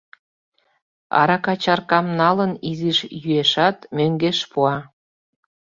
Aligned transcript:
Арака 1.19 1.53
чаркам 1.63 2.05
налын, 2.19 2.51
изиш 2.69 2.99
йӱэшат, 3.23 3.77
мӧҥгеш 3.95 4.39
пуа. 4.51 4.75